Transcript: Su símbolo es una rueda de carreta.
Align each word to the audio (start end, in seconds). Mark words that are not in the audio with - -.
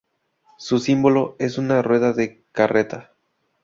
Su 0.57 0.79
símbolo 0.79 1.35
es 1.37 1.59
una 1.59 1.83
rueda 1.83 2.11
de 2.11 2.43
carreta. 2.53 3.13